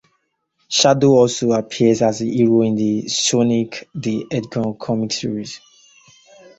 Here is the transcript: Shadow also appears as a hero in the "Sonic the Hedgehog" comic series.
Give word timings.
Shadow 0.67 1.09
also 1.11 1.51
appears 1.51 2.01
as 2.01 2.21
a 2.21 2.25
hero 2.25 2.63
in 2.63 2.73
the 2.73 3.07
"Sonic 3.07 3.87
the 3.93 4.25
Hedgehog" 4.31 4.79
comic 4.79 5.11
series. 5.11 5.61